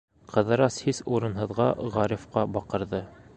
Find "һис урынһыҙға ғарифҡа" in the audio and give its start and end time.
0.87-2.47